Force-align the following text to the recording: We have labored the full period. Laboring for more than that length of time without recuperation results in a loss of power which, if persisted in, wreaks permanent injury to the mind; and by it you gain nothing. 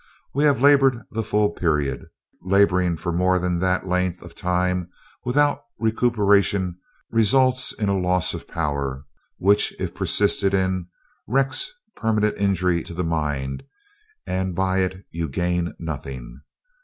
We 0.33 0.45
have 0.45 0.59
labored 0.59 1.03
the 1.11 1.21
full 1.21 1.51
period. 1.51 2.07
Laboring 2.41 2.97
for 2.97 3.11
more 3.11 3.37
than 3.37 3.59
that 3.59 3.85
length 3.85 4.23
of 4.23 4.33
time 4.33 4.89
without 5.23 5.61
recuperation 5.77 6.79
results 7.11 7.71
in 7.71 7.87
a 7.87 7.95
loss 7.95 8.33
of 8.33 8.47
power 8.47 9.05
which, 9.37 9.73
if 9.79 9.93
persisted 9.93 10.55
in, 10.55 10.87
wreaks 11.27 11.71
permanent 11.95 12.35
injury 12.39 12.81
to 12.85 12.95
the 12.95 13.03
mind; 13.03 13.61
and 14.25 14.55
by 14.55 14.79
it 14.79 15.05
you 15.11 15.29
gain 15.29 15.75
nothing. 15.77 16.41